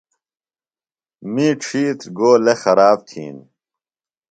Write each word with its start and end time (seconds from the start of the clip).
می 1.33 1.47
ڇِھیتر 1.61 2.05
گو 2.17 2.31
لےۡ 2.43 2.57
خراب 2.63 2.97
تِھین۔ 3.07 3.37